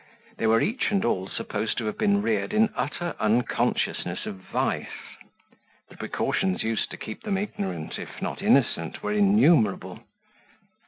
They 0.39 0.47
were 0.47 0.61
each 0.63 0.89
and 0.89 1.05
all 1.05 1.27
supposed 1.29 1.77
to 1.77 1.85
have 1.85 1.95
been 1.99 2.23
reared 2.23 2.53
in 2.55 2.73
utter 2.75 3.13
unconsciousness 3.19 4.25
of 4.25 4.37
vice. 4.37 4.87
The 5.89 5.95
precautions 5.97 6.63
used 6.63 6.89
to 6.89 6.97
keep 6.97 7.21
them 7.21 7.37
ignorant, 7.37 7.99
if 7.99 8.19
not 8.19 8.41
innocent, 8.41 9.03
were 9.03 9.13
innumerable. 9.13 9.99